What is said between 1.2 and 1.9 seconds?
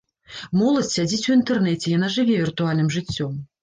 у інтэрнэце,